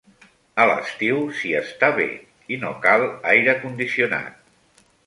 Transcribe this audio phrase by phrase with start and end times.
[0.63, 2.09] A l'estiu s'hi està bé
[2.57, 3.07] i no cal
[3.37, 4.87] aire condicionat.